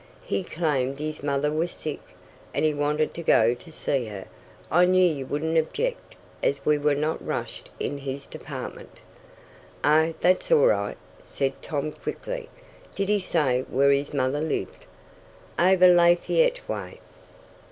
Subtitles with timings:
[0.25, 1.99] "He claimed his mother was sick,
[2.55, 4.25] and he wanted to go to see her.
[4.71, 9.01] I knew you wouldn't object, as we were not rushed in his department."
[9.83, 12.49] "Oh, that's all right," said Tom quickly.
[12.95, 14.85] "Did he say where his mother lived?"
[15.59, 16.99] "Over Lafayette way."